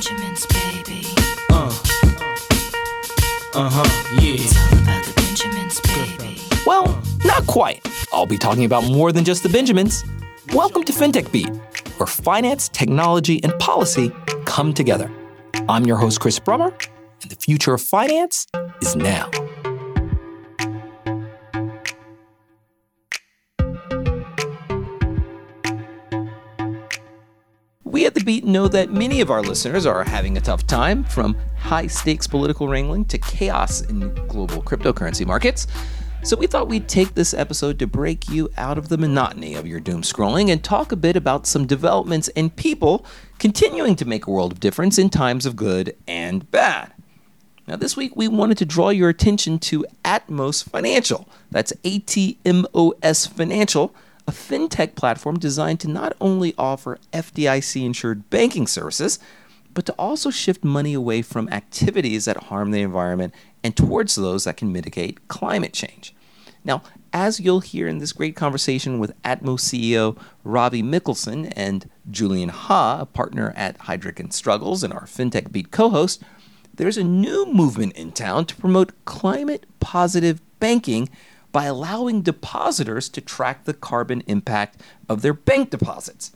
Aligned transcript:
Benjamins, 0.00 0.46
baby. 0.46 1.02
Uh. 1.50 1.68
Uh-huh, 3.52 4.14
yeah. 4.14 4.32
It's 4.32 4.56
all 4.56 4.78
about 4.78 5.04
the 5.04 5.12
Benjamins, 5.14 5.80
baby. 5.82 6.40
Well, 6.64 7.02
not 7.22 7.46
quite. 7.46 7.86
I'll 8.10 8.24
be 8.24 8.38
talking 8.38 8.64
about 8.64 8.84
more 8.84 9.12
than 9.12 9.26
just 9.26 9.42
the 9.42 9.50
Benjamins. 9.50 10.02
Welcome 10.54 10.84
to 10.84 10.92
FinTech 10.94 11.30
Beat, 11.30 11.50
where 11.98 12.06
finance, 12.06 12.70
technology, 12.70 13.44
and 13.44 13.52
policy 13.58 14.10
come 14.46 14.72
together. 14.72 15.12
I'm 15.68 15.84
your 15.84 15.98
host, 15.98 16.18
Chris 16.18 16.38
Brummer, 16.38 16.72
and 17.20 17.30
the 17.30 17.36
future 17.36 17.74
of 17.74 17.82
finance 17.82 18.46
is 18.80 18.96
now. 18.96 19.30
We 28.00 28.06
at 28.06 28.14
The 28.14 28.24
Beat 28.24 28.46
know 28.46 28.66
that 28.66 28.90
many 28.90 29.20
of 29.20 29.30
our 29.30 29.42
listeners 29.42 29.84
are 29.84 30.02
having 30.02 30.38
a 30.38 30.40
tough 30.40 30.66
time, 30.66 31.04
from 31.04 31.36
high 31.58 31.86
stakes 31.86 32.26
political 32.26 32.66
wrangling 32.66 33.04
to 33.04 33.18
chaos 33.18 33.82
in 33.82 34.14
global 34.26 34.62
cryptocurrency 34.62 35.26
markets. 35.26 35.66
So 36.22 36.34
we 36.34 36.46
thought 36.46 36.66
we'd 36.66 36.88
take 36.88 37.12
this 37.12 37.34
episode 37.34 37.78
to 37.78 37.86
break 37.86 38.26
you 38.30 38.48
out 38.56 38.78
of 38.78 38.88
the 38.88 38.96
monotony 38.96 39.54
of 39.54 39.66
your 39.66 39.80
doom 39.80 40.00
scrolling 40.00 40.50
and 40.50 40.64
talk 40.64 40.92
a 40.92 40.96
bit 40.96 41.14
about 41.14 41.46
some 41.46 41.66
developments 41.66 42.28
and 42.28 42.56
people 42.56 43.04
continuing 43.38 43.96
to 43.96 44.06
make 44.06 44.26
a 44.26 44.30
world 44.30 44.52
of 44.52 44.60
difference 44.60 44.98
in 44.98 45.10
times 45.10 45.44
of 45.44 45.54
good 45.54 45.94
and 46.08 46.50
bad. 46.50 46.94
Now, 47.68 47.76
this 47.76 47.98
week 47.98 48.16
we 48.16 48.28
wanted 48.28 48.56
to 48.56 48.64
draw 48.64 48.88
your 48.88 49.10
attention 49.10 49.58
to 49.58 49.84
Atmos 50.06 50.64
Financial. 50.64 51.28
That's 51.50 51.74
A 51.84 51.98
T 51.98 52.38
M 52.46 52.66
O 52.72 52.94
S 53.02 53.26
Financial, 53.26 53.94
a 54.30 54.32
fintech 54.32 54.94
platform 54.94 55.36
designed 55.40 55.80
to 55.80 55.88
not 55.88 56.16
only 56.20 56.54
offer 56.56 57.00
FDIC 57.12 57.84
insured 57.84 58.30
banking 58.30 58.68
services, 58.68 59.18
but 59.74 59.84
to 59.86 59.92
also 59.94 60.30
shift 60.30 60.62
money 60.62 60.94
away 60.94 61.20
from 61.20 61.48
activities 61.48 62.26
that 62.26 62.44
harm 62.44 62.70
the 62.70 62.80
environment 62.80 63.34
and 63.64 63.76
towards 63.76 64.14
those 64.14 64.44
that 64.44 64.56
can 64.56 64.72
mitigate 64.72 65.26
climate 65.26 65.72
change. 65.72 66.14
Now, 66.62 66.82
as 67.12 67.40
you'll 67.40 67.58
hear 67.58 67.88
in 67.88 67.98
this 67.98 68.12
great 68.12 68.36
conversation 68.36 69.00
with 69.00 69.20
Atmos 69.24 69.62
CEO 69.66 70.16
Robbie 70.44 70.82
Mikkelsen 70.82 71.52
and 71.56 71.90
Julian 72.08 72.50
Ha, 72.50 73.00
a 73.00 73.06
partner 73.06 73.52
at 73.56 73.78
Heidrick 73.78 74.20
and 74.20 74.32
Struggles 74.32 74.84
and 74.84 74.92
our 74.92 75.06
FinTech 75.06 75.50
Beat 75.50 75.72
co-host, 75.72 76.22
there's 76.72 76.96
a 76.98 77.02
new 77.02 77.46
movement 77.46 77.94
in 77.94 78.12
town 78.12 78.46
to 78.46 78.54
promote 78.54 78.92
climate 79.06 79.66
positive 79.80 80.40
banking 80.60 81.08
by 81.52 81.64
allowing 81.64 82.22
depositors 82.22 83.08
to 83.10 83.20
track 83.20 83.64
the 83.64 83.74
carbon 83.74 84.22
impact 84.26 84.80
of 85.08 85.22
their 85.22 85.34
bank 85.34 85.70
deposits. 85.70 86.32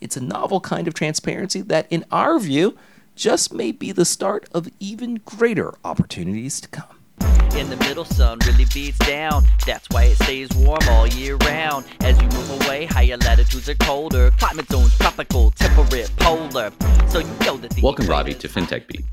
It's 0.00 0.16
a 0.16 0.20
novel 0.20 0.60
kind 0.60 0.88
of 0.88 0.94
transparency 0.94 1.60
that, 1.62 1.86
in 1.90 2.04
our 2.10 2.38
view, 2.38 2.76
just 3.14 3.52
may 3.52 3.70
be 3.70 3.92
the 3.92 4.04
start 4.04 4.48
of 4.52 4.68
even 4.80 5.16
greater 5.24 5.74
opportunities 5.84 6.60
to 6.62 6.68
come. 6.68 6.96
In 7.54 7.68
the 7.68 7.76
middle, 7.76 8.04
sun 8.04 8.38
really 8.46 8.64
beats 8.72 8.98
down. 8.98 9.44
That's 9.66 9.86
why 9.90 10.04
it 10.04 10.16
stays 10.22 10.48
warm 10.54 10.80
all 10.88 11.06
year 11.06 11.36
round. 11.36 11.84
As 12.00 12.16
you 12.16 12.28
move 12.28 12.62
away, 12.62 12.86
higher 12.86 13.18
latitudes 13.18 13.68
are 13.68 13.74
colder. 13.74 14.30
Climate 14.38 14.66
zones 14.70 14.96
tropical, 14.96 15.50
temperate, 15.50 16.10
polar. 16.16 16.72
So 17.08 17.18
you 17.18 17.26
know 17.44 17.56
that 17.58 17.72
the 17.72 17.82
Welcome, 17.82 18.06
Robbie, 18.06 18.34
to 18.34 18.48
FinTech 18.48 18.86
Beat. 18.86 19.04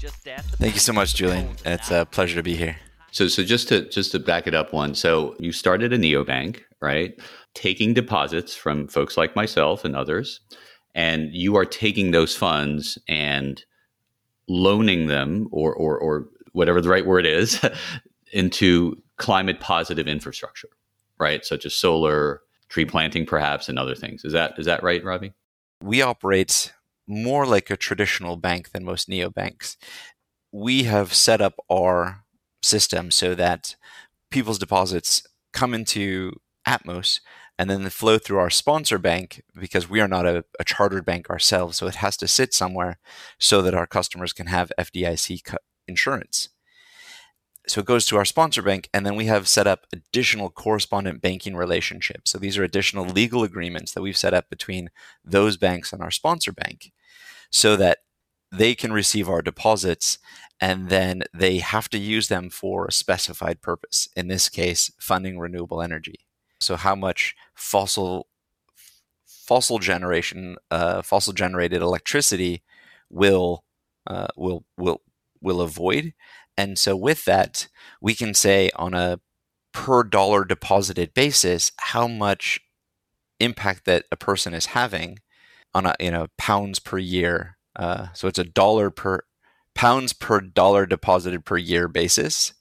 Thank 0.58 0.76
you 0.76 0.80
so 0.80 0.94
much, 0.94 1.16
Julian. 1.16 1.50
It's 1.66 1.92
a 1.92 2.06
pleasure 2.06 2.36
to 2.36 2.44
be 2.44 2.56
here. 2.56 2.78
So, 3.18 3.28
so 3.28 3.44
just 3.44 3.68
to 3.70 3.90
just 3.90 4.12
to 4.12 4.20
back 4.20 4.46
it 4.46 4.54
up 4.54 4.74
one, 4.74 4.94
so 4.94 5.36
you 5.40 5.52
started 5.52 5.92
a 5.92 5.98
neobank, 5.98 6.62
right? 6.82 7.20
Taking 7.56 7.96
deposits 7.96 8.54
from 8.54 8.88
folks 8.88 9.18
like 9.18 9.36
myself 9.36 9.84
and 9.84 9.96
others, 9.96 10.40
and 10.94 11.34
you 11.34 11.56
are 11.56 11.66
taking 11.66 12.12
those 12.12 12.36
funds 12.36 13.00
and 13.08 13.66
loaning 14.48 15.08
them, 15.08 15.48
or 15.52 15.74
or, 15.74 15.98
or 15.98 16.28
whatever 16.52 16.80
the 16.80 16.90
right 16.90 17.08
word 17.08 17.26
is, 17.26 17.60
into 18.34 18.96
climate 19.18 19.60
positive 19.60 20.08
infrastructure, 20.08 20.70
right? 21.18 21.44
Such 21.44 21.66
as 21.66 21.74
solar, 21.74 22.42
tree 22.70 22.86
planting, 22.86 23.26
perhaps, 23.26 23.68
and 23.68 23.80
other 23.80 23.96
things. 23.96 24.26
Is 24.26 24.34
that 24.34 24.54
is 24.60 24.68
that 24.68 24.84
right, 24.84 25.04
Robbie? 25.04 25.34
We 25.82 26.04
operate 26.04 26.72
more 27.08 27.48
like 27.48 27.72
a 27.72 27.78
traditional 27.78 28.38
bank 28.38 28.74
than 28.74 28.86
most 28.86 29.10
neobanks. 29.10 29.76
We 30.52 30.84
have 30.84 31.16
set 31.16 31.42
up 31.42 31.56
our 31.68 32.27
system 32.62 33.12
so 33.12 33.36
that 33.36 33.76
people's 34.32 34.60
deposits 34.60 35.24
come 35.54 35.74
into 35.74 36.34
Atmos 36.68 37.20
and 37.58 37.70
then 37.70 37.84
they 37.84 37.90
flow 37.90 38.18
through 38.18 38.38
our 38.38 38.50
sponsor 38.50 38.98
bank 38.98 39.42
because 39.60 39.90
we 39.90 40.00
are 40.00 40.08
not 40.08 40.28
a, 40.28 40.46
a, 40.60 40.64
chartered 40.64 41.06
bank 41.06 41.30
ourselves. 41.30 41.78
So 41.78 41.88
it 41.88 41.96
has 41.96 42.16
to 42.18 42.28
sit 42.28 42.54
somewhere 42.54 43.00
so 43.40 43.62
that 43.64 43.74
our 43.74 43.88
customers 43.88 44.32
can 44.32 44.48
have 44.48 44.72
FDIC 44.80 45.56
insurance. 45.88 46.50
So 47.68 47.82
it 47.82 47.88
goes 47.88 48.06
to 48.06 48.18
our 48.18 48.24
sponsor 48.24 48.62
bank, 48.62 48.90
and 48.94 49.06
then 49.06 49.16
we 49.16 49.26
have 49.26 49.48
set 49.48 49.68
up 49.68 49.88
additional 49.92 50.50
correspondent 50.50 51.22
banking 51.22 51.56
relationships. 51.56 52.32
So 52.32 52.38
these 52.38 52.58
are 52.58 52.64
additional 52.64 53.06
legal 53.06 53.44
agreements 53.44 53.92
that 53.94 54.02
we've 54.02 54.16
set 54.16 54.34
up 54.34 54.50
between 54.50 54.90
those 55.26 55.58
banks 55.58 55.92
and 55.92 56.02
our 56.02 56.12
sponsor 56.12 56.54
bank 56.54 56.94
so 57.52 57.76
that 57.76 58.00
they 58.58 58.76
can 58.76 58.94
receive 58.94 59.30
our 59.30 59.42
deposits 59.42 60.18
and 60.60 60.90
then 60.90 61.24
they 61.34 61.60
have 61.60 61.90
to 61.90 61.98
use 61.98 62.28
them 62.28 62.50
for 62.50 62.86
a 62.86 62.92
specified 62.92 63.62
purpose. 63.62 64.08
In 64.16 64.28
this 64.28 64.50
case, 64.50 64.92
funding 65.00 65.38
renewable 65.38 65.82
energy. 65.82 66.20
So 66.60 66.76
how 66.76 66.96
much 66.96 67.36
fossil 67.54 68.28
fossil 69.26 69.80
generation, 69.80 70.58
uh, 70.72 71.02
fossil 71.02 71.32
generated 71.32 71.82
electricity 71.82 72.64
will 73.10 73.64
uh, 74.08 74.28
will 74.36 74.66
will 74.78 75.02
will 75.42 75.62
avoid, 75.62 76.14
and 76.58 76.80
so 76.80 76.96
with 76.96 77.26
that, 77.26 77.68
we 78.02 78.16
can 78.16 78.34
say 78.34 78.70
on 78.76 78.94
a 78.94 79.20
per 79.74 80.04
dollar 80.04 80.44
deposited 80.44 81.14
basis 81.14 81.72
how 81.78 82.08
much 82.08 82.60
impact 83.40 83.86
that 83.86 84.06
a 84.12 84.18
person 84.18 84.54
is 84.54 84.68
having 84.68 85.20
on 85.74 85.86
a 85.86 85.96
you 86.00 86.12
know 86.12 86.28
pounds 86.38 86.80
per 86.80 86.98
year. 86.98 87.57
Uh, 87.78 88.08
so 88.14 88.28
it's 88.28 88.40
a 88.40 88.44
dollar 88.44 88.90
per 88.90 89.22
pounds 89.76 90.12
per 90.12 90.42
dollar 90.42 90.86
deposited 90.86 91.46
per 91.46 91.58
year 91.58 91.88
basis. 91.88 92.54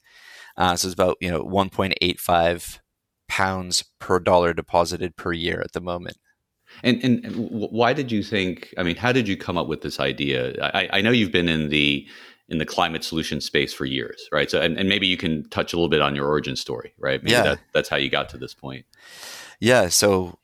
Uh, 0.57 0.77
so 0.77 0.89
it's 0.89 0.95
about 0.95 1.17
you 1.21 1.31
know 1.31 1.43
1.85 1.43 2.79
pounds 3.29 3.85
per 3.99 4.21
dollar 4.21 4.53
deposited 4.53 5.17
per 5.17 5.33
year 5.33 5.61
at 5.61 5.73
the 5.73 5.81
moment. 5.81 6.19
And, 6.83 7.03
and 7.03 7.25
why 7.51 7.93
did 7.93 8.13
you 8.13 8.23
think? 8.23 8.75
I 8.77 8.83
mean, 8.83 8.97
how 8.97 9.13
did 9.13 9.29
you 9.29 9.37
come 9.37 9.57
up 9.57 9.67
with 9.67 9.83
this 9.83 9.99
idea? 10.01 10.55
I, 10.75 10.89
I 10.93 11.01
know 11.01 11.11
you've 11.11 11.33
been 11.33 11.49
in 11.49 11.69
the 11.71 12.07
in 12.49 12.59
the 12.59 12.67
climate 12.67 13.03
solution 13.03 13.41
space 13.41 13.73
for 13.73 13.85
years, 13.85 14.29
right? 14.31 14.51
So, 14.51 14.61
and, 14.61 14.79
and 14.79 14.89
maybe 14.89 15.07
you 15.07 15.17
can 15.17 15.49
touch 15.51 15.73
a 15.73 15.77
little 15.77 15.89
bit 15.89 16.01
on 16.01 16.15
your 16.15 16.27
origin 16.27 16.55
story, 16.55 16.93
right? 16.99 17.23
Maybe 17.23 17.33
yeah. 17.33 17.43
that, 17.43 17.59
that's 17.73 17.89
how 17.89 17.97
you 17.97 18.09
got 18.09 18.29
to 18.31 18.39
this 18.39 18.55
point. 18.55 18.87
Yeah. 19.59 19.89
So, 19.89 20.39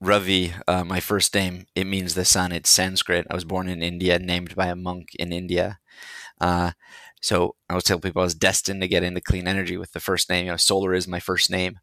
Ravi, 0.00 0.52
uh, 0.68 0.84
my 0.84 1.00
first 1.00 1.34
name, 1.34 1.66
it 1.74 1.86
means 1.86 2.14
the 2.14 2.24
sun. 2.24 2.52
It's 2.52 2.68
Sanskrit. 2.68 3.26
I 3.30 3.34
was 3.34 3.44
born 3.44 3.68
in 3.68 3.82
India, 3.82 4.18
named 4.18 4.54
by 4.54 4.66
a 4.66 4.76
monk 4.76 5.14
in 5.18 5.32
India. 5.32 5.78
Uh, 6.40 6.72
so 7.22 7.56
I 7.68 7.74
was 7.74 7.84
telling 7.84 8.02
people 8.02 8.20
I 8.20 8.26
was 8.26 8.34
destined 8.34 8.82
to 8.82 8.88
get 8.88 9.02
into 9.02 9.20
clean 9.20 9.48
energy 9.48 9.76
with 9.76 9.92
the 9.92 10.00
first 10.00 10.28
name. 10.28 10.46
You 10.46 10.52
know, 10.52 10.56
solar 10.58 10.94
is 10.94 11.08
my 11.08 11.20
first 11.20 11.50
name. 11.50 11.80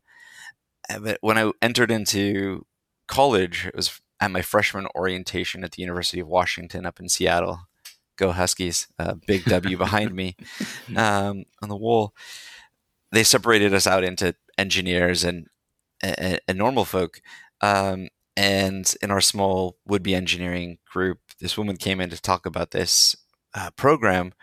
Uh, 0.90 1.00
but 1.00 1.18
when 1.22 1.38
I 1.38 1.52
entered 1.62 1.90
into 1.90 2.66
college, 3.08 3.66
it 3.66 3.76
was 3.76 4.00
at 4.20 4.32
my 4.32 4.42
freshman 4.42 4.88
orientation 4.96 5.64
at 5.64 5.72
the 5.72 5.82
University 5.82 6.20
of 6.20 6.28
Washington 6.28 6.86
up 6.86 7.00
in 7.00 7.10
Seattle. 7.10 7.62
Go 8.16 8.32
Huskies! 8.32 8.88
Uh, 9.00 9.16
big 9.26 9.44
W 9.46 9.76
behind 9.76 10.14
me 10.14 10.36
um, 10.96 11.46
on 11.62 11.70
the 11.70 11.76
wall. 11.76 12.14
They 13.12 13.24
separated 13.24 13.74
us 13.74 13.88
out 13.88 14.04
into 14.04 14.36
engineers 14.58 15.24
and, 15.24 15.48
and, 16.02 16.40
and 16.48 16.58
normal 16.58 16.86
folk. 16.86 17.22
Um, 17.64 18.10
and 18.36 18.94
in 19.02 19.10
our 19.10 19.22
small 19.22 19.78
would-be 19.86 20.14
engineering 20.14 20.80
group, 20.92 21.20
this 21.40 21.58
woman 21.58 21.78
came 21.78 22.02
in 22.02 22.10
to 22.10 22.22
talk 22.22 22.46
about 22.46 22.72
this 22.72 23.16
uh, 23.54 23.70
program 23.78 24.34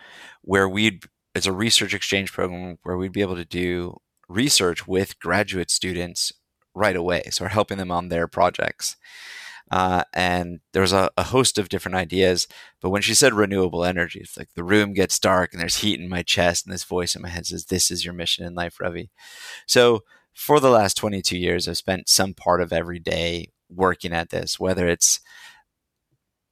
where 0.41 0.69
we'd 0.69 1.05
it's 1.35 1.47
a 1.47 1.53
research 1.53 1.93
exchange 1.93 2.33
program 2.33 2.79
where 2.83 2.97
we'd 2.97 3.13
be 3.13 3.21
able 3.21 3.37
to 3.37 3.45
do 3.45 3.99
research 4.29 4.89
with 4.89 5.19
graduate 5.19 5.71
students 5.71 6.33
right 6.75 6.97
away. 6.97 7.25
So 7.31 7.45
we're 7.45 7.51
helping 7.51 7.79
them 7.79 7.91
on 7.91 8.09
their 8.09 8.27
projects. 8.27 8.97
Uh, 9.71 10.03
and 10.13 10.61
there's 10.73 10.93
a, 10.93 11.11
a, 11.17 11.23
host 11.23 11.57
of 11.57 11.69
different 11.69 11.95
ideas. 11.95 12.49
But 12.81 12.91
when 12.91 13.03
she 13.03 13.15
said 13.15 13.35
renewable 13.35 13.85
energy, 13.85 14.19
it's 14.21 14.37
like 14.37 14.49
the 14.57 14.65
room 14.65 14.95
gets 14.95 15.21
dark 15.21 15.53
and 15.53 15.61
there's 15.61 15.77
heat 15.77 16.01
in 16.01 16.09
my 16.09 16.23
chest, 16.23 16.67
and 16.67 16.75
this 16.75 16.83
voice 16.83 17.15
in 17.15 17.23
my 17.23 17.29
head 17.29 17.47
says, 17.47 17.67
This 17.67 17.89
is 17.89 18.05
your 18.05 18.15
mission 18.15 18.45
in 18.45 18.57
life, 18.57 18.81
Ravi. 18.81 19.11
So 19.67 20.03
for 20.35 20.61
the 20.61 20.71
last 20.71 20.97
22 20.97 21.37
years, 21.37 21.69
I've 21.69 21.77
spent 21.77 22.09
some 22.09 22.35
part 22.35 22.61
of 22.61 22.73
every 22.73 22.99
day 22.99 23.49
working 23.69 24.13
at 24.13 24.31
this, 24.31 24.59
whether 24.59 24.89
it's 24.89 25.21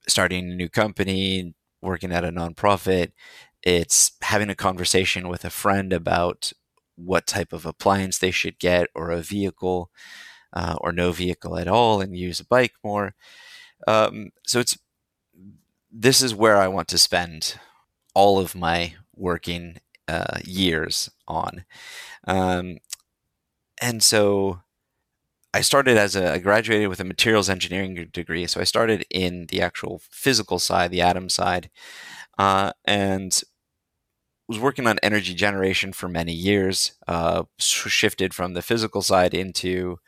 starting 0.06 0.50
a 0.50 0.54
new 0.54 0.68
company, 0.68 1.54
working 1.82 2.12
at 2.12 2.24
a 2.24 2.30
nonprofit, 2.30 3.12
it's 3.62 4.12
having 4.22 4.50
a 4.50 4.54
conversation 4.54 5.28
with 5.28 5.44
a 5.44 5.50
friend 5.50 5.92
about 5.92 6.52
what 6.96 7.26
type 7.26 7.52
of 7.52 7.66
appliance 7.66 8.18
they 8.18 8.30
should 8.30 8.58
get 8.58 8.88
or 8.94 9.10
a 9.10 9.22
vehicle 9.22 9.90
uh, 10.52 10.76
or 10.80 10.92
no 10.92 11.12
vehicle 11.12 11.56
at 11.56 11.68
all 11.68 12.00
and 12.00 12.16
use 12.16 12.40
a 12.40 12.46
bike 12.46 12.74
more. 12.82 13.14
Um, 13.86 14.30
so 14.46 14.60
it's 14.60 14.78
this 15.90 16.22
is 16.22 16.34
where 16.34 16.56
I 16.56 16.68
want 16.68 16.88
to 16.88 16.98
spend 16.98 17.54
all 18.14 18.38
of 18.38 18.54
my 18.54 18.94
working 19.14 19.78
uh, 20.06 20.38
years 20.44 21.10
on. 21.26 21.64
Um, 22.26 22.78
and 23.80 24.02
so 24.02 24.60
I 25.54 25.62
started 25.62 25.96
as 25.96 26.14
a 26.16 26.34
I 26.34 26.38
graduated 26.38 26.88
with 26.88 27.00
a 27.00 27.04
materials 27.04 27.48
engineering 27.48 28.08
degree. 28.12 28.46
So 28.46 28.60
I 28.60 28.64
started 28.64 29.06
in 29.10 29.46
the 29.46 29.62
actual 29.62 30.00
physical 30.10 30.58
side, 30.58 30.90
the 30.90 31.00
atom 31.00 31.28
side, 31.28 31.70
uh, 32.38 32.72
and 32.84 33.40
was 34.48 34.58
working 34.58 34.86
on 34.86 34.98
energy 35.02 35.34
generation 35.34 35.92
for 35.92 36.08
many 36.08 36.32
years. 36.32 36.92
Uh, 37.06 37.44
shifted 37.58 38.34
from 38.34 38.54
the 38.54 38.62
physical 38.62 39.02
side 39.02 39.34
into 39.34 39.98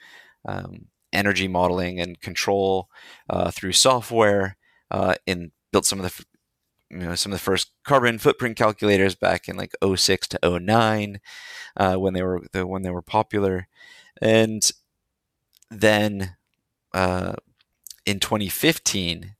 um, 0.46 0.86
energy 1.12 1.48
modeling 1.48 2.00
and 2.00 2.20
control 2.20 2.88
uh, 3.28 3.50
through 3.50 3.72
software. 3.72 4.56
Uh, 4.90 5.14
and 5.26 5.52
built 5.72 5.86
some 5.86 6.00
of 6.00 6.04
the 6.04 6.24
you 6.90 6.98
know 6.98 7.14
some 7.14 7.32
of 7.32 7.38
the 7.38 7.44
first 7.44 7.70
carbon 7.84 8.18
footprint 8.18 8.56
calculators 8.56 9.14
back 9.14 9.48
in 9.48 9.56
like 9.56 9.74
06 9.82 10.28
to 10.28 10.60
09 10.60 11.20
uh, 11.76 11.96
when 11.96 12.14
they 12.14 12.22
were 12.22 12.42
the, 12.52 12.66
when 12.66 12.82
they 12.82 12.90
were 12.90 13.02
popular. 13.02 13.68
And 14.20 14.68
then 15.70 16.36
uh, 16.92 17.34
in 18.04 18.18
2015 18.18 19.34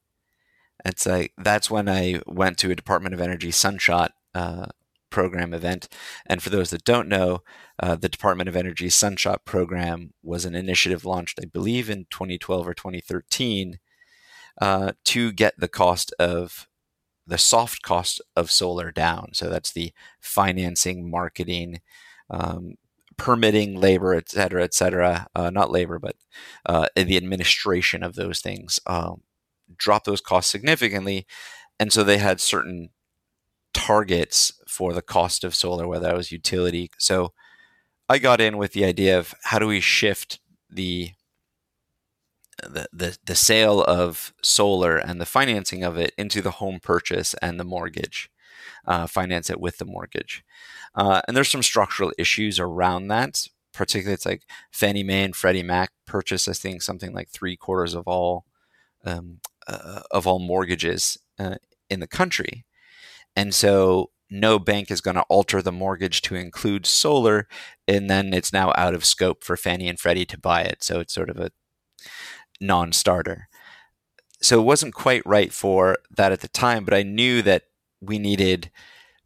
it's 0.84 1.04
like 1.04 1.32
that's 1.36 1.70
when 1.70 1.88
i 1.88 2.20
went 2.26 2.56
to 2.56 2.70
a 2.70 2.76
department 2.76 3.12
of 3.12 3.20
energy 3.20 3.50
sunshot 3.50 4.12
uh, 4.34 4.66
program 5.10 5.52
event. 5.52 5.88
And 6.26 6.40
for 6.40 6.50
those 6.50 6.70
that 6.70 6.84
don't 6.84 7.08
know 7.08 7.42
uh, 7.82 7.96
the 7.96 8.08
department 8.08 8.48
of 8.48 8.56
energy 8.56 8.88
sunshot 8.88 9.44
program 9.44 10.14
was 10.22 10.44
an 10.44 10.54
initiative 10.54 11.04
launched 11.04 11.40
i 11.42 11.46
believe 11.46 11.90
in 11.90 12.06
2012 12.10 12.68
or 12.68 12.74
2013 12.74 13.80
uh, 14.60 14.92
to 15.04 15.32
get 15.32 15.58
the 15.58 15.68
cost 15.68 16.14
of 16.18 16.68
the 17.26 17.38
soft 17.38 17.82
cost 17.82 18.20
of 18.34 18.50
solar 18.50 18.90
down. 18.90 19.30
So 19.34 19.48
that's 19.48 19.72
the 19.72 19.92
financing, 20.20 21.10
marketing, 21.10 21.80
um, 22.28 22.74
permitting, 23.16 23.78
labor, 23.78 24.14
et 24.14 24.28
cetera, 24.28 24.64
et 24.64 24.74
cetera. 24.74 25.26
Uh, 25.34 25.50
not 25.50 25.70
labor, 25.70 25.98
but 25.98 26.16
uh, 26.66 26.86
the 26.96 27.16
administration 27.16 28.02
of 28.02 28.14
those 28.14 28.40
things. 28.40 28.80
Um, 28.86 29.22
drop 29.76 30.04
those 30.04 30.20
costs 30.20 30.50
significantly. 30.50 31.26
And 31.78 31.92
so 31.92 32.02
they 32.02 32.18
had 32.18 32.40
certain 32.40 32.90
targets 33.72 34.52
for 34.66 34.92
the 34.92 35.02
cost 35.02 35.44
of 35.44 35.54
solar, 35.54 35.86
whether 35.86 36.06
that 36.06 36.16
was 36.16 36.32
utility. 36.32 36.90
So 36.98 37.32
I 38.08 38.18
got 38.18 38.40
in 38.40 38.56
with 38.56 38.72
the 38.72 38.84
idea 38.84 39.18
of 39.18 39.34
how 39.44 39.60
do 39.60 39.66
we 39.66 39.80
shift 39.80 40.40
the 40.68 41.12
the, 42.62 42.88
the, 42.92 43.18
the 43.24 43.34
sale 43.34 43.82
of 43.82 44.32
solar 44.42 44.96
and 44.96 45.20
the 45.20 45.26
financing 45.26 45.82
of 45.82 45.96
it 45.96 46.12
into 46.16 46.42
the 46.42 46.52
home 46.52 46.80
purchase 46.80 47.34
and 47.42 47.58
the 47.58 47.64
mortgage, 47.64 48.30
uh, 48.86 49.06
finance 49.06 49.50
it 49.50 49.60
with 49.60 49.78
the 49.78 49.84
mortgage. 49.84 50.44
Uh, 50.94 51.20
and 51.26 51.36
there's 51.36 51.48
some 51.48 51.62
structural 51.62 52.12
issues 52.18 52.58
around 52.58 53.08
that. 53.08 53.46
Particularly, 53.72 54.14
it's 54.14 54.26
like 54.26 54.42
Fannie 54.72 55.04
Mae 55.04 55.22
and 55.22 55.36
Freddie 55.36 55.62
Mac 55.62 55.90
purchase, 56.04 56.48
I 56.48 56.52
think, 56.54 56.82
something 56.82 57.12
like 57.12 57.28
three 57.28 57.56
quarters 57.56 57.94
of 57.94 58.08
all 58.08 58.44
um, 59.04 59.38
uh, 59.68 60.02
of 60.10 60.26
all 60.26 60.40
mortgages 60.40 61.16
uh, 61.38 61.54
in 61.88 62.00
the 62.00 62.08
country, 62.08 62.64
and 63.36 63.54
so 63.54 64.10
no 64.28 64.58
bank 64.58 64.90
is 64.90 65.00
going 65.00 65.16
to 65.16 65.22
alter 65.28 65.62
the 65.62 65.72
mortgage 65.72 66.20
to 66.22 66.34
include 66.34 66.84
solar, 66.84 67.46
and 67.86 68.10
then 68.10 68.34
it's 68.34 68.52
now 68.52 68.72
out 68.76 68.94
of 68.94 69.04
scope 69.04 69.44
for 69.44 69.56
Fannie 69.56 69.88
and 69.88 70.00
Freddie 70.00 70.26
to 70.26 70.38
buy 70.38 70.62
it. 70.62 70.82
So 70.82 71.00
it's 71.00 71.14
sort 71.14 71.30
of 71.30 71.38
a 71.38 71.50
non 72.60 72.92
starter. 72.92 73.48
So 74.42 74.60
it 74.60 74.64
wasn't 74.64 74.94
quite 74.94 75.24
right 75.26 75.52
for 75.52 75.98
that 76.16 76.32
at 76.32 76.40
the 76.40 76.48
time, 76.48 76.84
but 76.84 76.94
I 76.94 77.02
knew 77.02 77.42
that 77.42 77.64
we 78.00 78.18
needed 78.18 78.70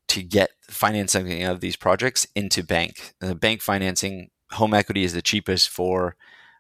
to 0.08 0.22
get 0.22 0.50
financing 0.69 1.44
of 1.44 1.60
these 1.60 1.76
projects 1.76 2.26
into 2.34 2.62
bank. 2.62 3.14
The 3.20 3.34
bank 3.34 3.62
financing, 3.62 4.31
home 4.52 4.75
equity 4.75 5.04
is 5.04 5.12
the 5.12 5.22
cheapest 5.22 5.69
for 5.69 6.16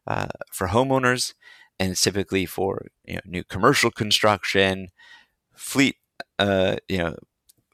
uh, 0.06 0.26
for 0.52 0.68
homeowners, 0.68 1.34
and 1.78 1.92
it's 1.92 2.00
typically 2.00 2.46
for 2.46 2.86
you 3.04 3.14
know, 3.14 3.20
new 3.24 3.44
commercial 3.44 3.90
construction, 3.90 4.88
fleet, 5.54 5.96
uh, 6.38 6.76
you 6.88 6.98
know, 6.98 7.16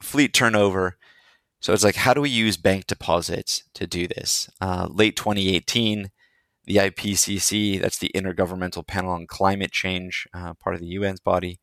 fleet 0.01 0.33
turnover. 0.33 0.97
So 1.61 1.73
it's 1.73 1.85
like, 1.85 1.97
how 1.97 2.15
do 2.15 2.21
we 2.21 2.31
use 2.31 2.57
bank 2.57 2.87
deposits 2.87 3.65
to 3.75 3.87
do 3.87 4.09
this? 4.09 4.49
Uh, 4.61 4.89
late 4.91 5.17
2018, 5.17 6.11
the 6.71 6.77
IPCC, 6.77 7.81
that's 7.81 7.99
the 7.99 8.13
Intergovernmental 8.15 8.87
Panel 8.87 9.11
on 9.11 9.27
Climate 9.27 9.73
Change, 9.73 10.29
uh, 10.33 10.55
part 10.55 10.77
of 10.77 10.81
the 10.81 10.97
UN's 10.97 11.19
body, 11.19 11.59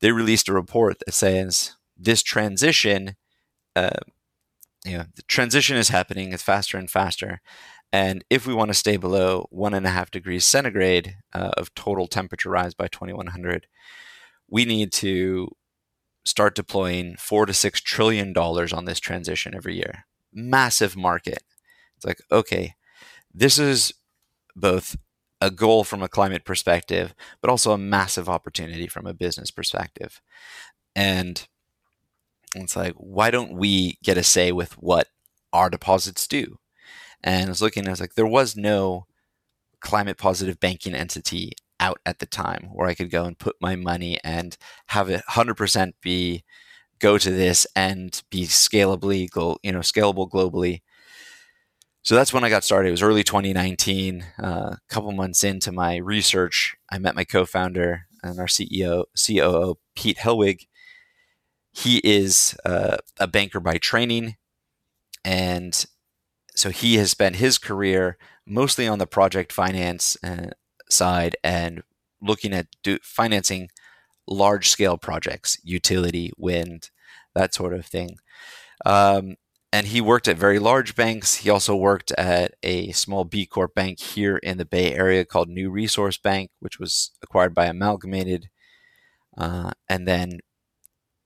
they 0.00 0.12
released 0.12 0.46
a 0.46 0.52
report 0.52 0.98
that 0.98 1.14
says 1.14 1.74
this 1.96 2.22
transition, 2.22 3.16
uh, 3.74 4.00
you 4.84 4.98
know, 4.98 5.04
the 5.16 5.22
transition 5.22 5.78
is 5.78 5.88
happening, 5.88 6.34
it's 6.34 6.42
faster 6.42 6.76
and 6.76 6.90
faster. 6.90 7.40
And 7.94 8.22
if 8.28 8.46
we 8.46 8.52
want 8.52 8.68
to 8.68 8.74
stay 8.74 8.98
below 8.98 9.46
one 9.48 9.72
and 9.72 9.86
a 9.86 9.90
half 9.90 10.10
degrees 10.10 10.44
centigrade 10.44 11.16
uh, 11.32 11.52
of 11.56 11.74
total 11.74 12.06
temperature 12.06 12.50
rise 12.50 12.74
by 12.74 12.88
2100, 12.88 13.68
we 14.50 14.66
need 14.66 14.92
to 14.92 15.48
start 16.26 16.54
deploying 16.54 17.16
four 17.16 17.46
to 17.46 17.54
six 17.54 17.80
trillion 17.80 18.34
dollars 18.34 18.70
on 18.70 18.84
this 18.84 19.00
transition 19.00 19.54
every 19.54 19.76
year. 19.76 20.04
Massive 20.30 20.94
market. 20.94 21.42
It's 21.96 22.04
like, 22.04 22.20
okay, 22.30 22.74
this 23.32 23.58
is 23.58 23.94
both 24.60 24.96
a 25.40 25.50
goal 25.50 25.84
from 25.84 26.02
a 26.02 26.08
climate 26.08 26.44
perspective, 26.44 27.14
but 27.40 27.50
also 27.50 27.72
a 27.72 27.78
massive 27.78 28.28
opportunity 28.28 28.86
from 28.86 29.06
a 29.06 29.14
business 29.14 29.50
perspective. 29.50 30.20
And 30.94 31.46
it's 32.54 32.76
like, 32.76 32.94
why 32.96 33.30
don't 33.30 33.52
we 33.52 33.98
get 34.02 34.18
a 34.18 34.22
say 34.22 34.52
with 34.52 34.74
what 34.74 35.08
our 35.52 35.70
deposits 35.70 36.26
do? 36.26 36.58
And 37.22 37.46
I 37.46 37.48
was 37.48 37.62
looking, 37.62 37.86
I 37.86 37.90
was 37.90 38.00
like, 38.00 38.14
there 38.14 38.26
was 38.26 38.56
no 38.56 39.06
climate 39.80 40.18
positive 40.18 40.60
banking 40.60 40.94
entity 40.94 41.52
out 41.78 42.00
at 42.04 42.18
the 42.18 42.26
time 42.26 42.68
where 42.72 42.88
I 42.88 42.94
could 42.94 43.10
go 43.10 43.24
and 43.24 43.38
put 43.38 43.56
my 43.60 43.76
money 43.76 44.18
and 44.22 44.56
have 44.88 45.08
it 45.08 45.22
100% 45.30 45.92
be 46.02 46.44
go 46.98 47.16
to 47.16 47.30
this 47.30 47.66
and 47.74 48.22
be 48.30 48.44
scalably, 48.44 49.28
you 49.62 49.72
know, 49.72 49.78
scalable 49.78 50.28
globally 50.28 50.82
so 52.02 52.14
that's 52.14 52.32
when 52.32 52.44
I 52.44 52.48
got 52.48 52.64
started. 52.64 52.88
It 52.88 52.92
was 52.92 53.02
early 53.02 53.22
2019. 53.22 54.24
Uh, 54.42 54.46
a 54.46 54.78
couple 54.88 55.12
months 55.12 55.44
into 55.44 55.70
my 55.70 55.96
research, 55.96 56.74
I 56.90 56.98
met 56.98 57.14
my 57.14 57.24
co-founder 57.24 58.06
and 58.22 58.38
our 58.38 58.46
CEO, 58.46 59.04
COO, 59.14 59.76
Pete 59.94 60.18
Helwig. 60.18 60.66
He 61.72 61.98
is 61.98 62.56
uh, 62.64 62.96
a 63.18 63.26
banker 63.28 63.60
by 63.60 63.78
training, 63.78 64.36
and 65.24 65.86
so 66.56 66.70
he 66.70 66.96
has 66.96 67.10
spent 67.10 67.36
his 67.36 67.58
career 67.58 68.18
mostly 68.46 68.88
on 68.88 68.98
the 68.98 69.06
project 69.06 69.52
finance 69.52 70.16
uh, 70.24 70.50
side 70.88 71.36
and 71.44 71.82
looking 72.20 72.52
at 72.52 72.66
do, 72.82 72.98
financing 73.02 73.68
large-scale 74.26 74.98
projects, 74.98 75.58
utility, 75.62 76.32
wind, 76.36 76.90
that 77.34 77.54
sort 77.54 77.74
of 77.74 77.86
thing. 77.86 78.16
Um, 78.84 79.36
and 79.72 79.86
he 79.86 80.00
worked 80.00 80.26
at 80.26 80.36
very 80.36 80.58
large 80.58 80.96
banks. 80.96 81.36
He 81.36 81.50
also 81.50 81.76
worked 81.76 82.10
at 82.12 82.54
a 82.62 82.90
small 82.92 83.24
B 83.24 83.46
Corp 83.46 83.74
bank 83.74 84.00
here 84.00 84.36
in 84.38 84.58
the 84.58 84.64
Bay 84.64 84.92
Area 84.94 85.24
called 85.24 85.48
New 85.48 85.70
Resource 85.70 86.18
Bank, 86.18 86.50
which 86.58 86.78
was 86.80 87.12
acquired 87.22 87.54
by 87.54 87.66
Amalgamated. 87.66 88.48
Uh, 89.38 89.70
and 89.88 90.08
then 90.08 90.40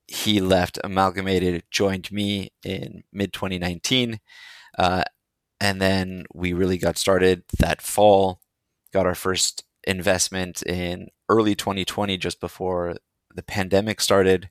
he 0.07 0.39
left 0.39 0.77
Amalgamated, 0.83 1.63
joined 1.71 2.11
me 2.11 2.51
in 2.63 3.03
mid 3.11 3.33
2019. 3.33 4.19
Uh, 4.77 5.03
and 5.59 5.81
then 5.81 6.25
we 6.33 6.53
really 6.53 6.77
got 6.77 6.97
started 6.97 7.43
that 7.57 7.81
fall, 7.81 8.41
got 8.93 9.07
our 9.07 9.15
first 9.15 9.63
investment 9.87 10.61
in 10.63 11.07
early 11.29 11.55
2020, 11.55 12.17
just 12.17 12.39
before 12.39 12.97
the 13.33 13.43
pandemic 13.43 13.99
started. 13.99 14.49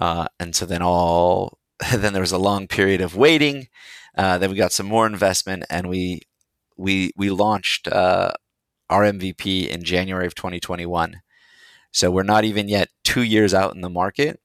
Uh, 0.00 0.28
and 0.38 0.54
so 0.54 0.64
then 0.64 0.82
all 0.82 1.57
then 1.94 2.12
there 2.12 2.22
was 2.22 2.32
a 2.32 2.38
long 2.38 2.66
period 2.66 3.00
of 3.00 3.16
waiting. 3.16 3.68
Uh, 4.16 4.38
then 4.38 4.50
we 4.50 4.56
got 4.56 4.72
some 4.72 4.86
more 4.86 5.06
investment, 5.06 5.64
and 5.70 5.88
we 5.88 6.22
we 6.76 7.12
we 7.16 7.30
launched 7.30 7.88
uh, 7.88 8.32
our 8.90 9.02
MVP 9.02 9.68
in 9.68 9.84
January 9.84 10.26
of 10.26 10.34
2021. 10.34 11.20
So 11.92 12.10
we're 12.10 12.22
not 12.22 12.44
even 12.44 12.68
yet 12.68 12.88
two 13.04 13.22
years 13.22 13.54
out 13.54 13.74
in 13.74 13.80
the 13.80 13.90
market, 13.90 14.40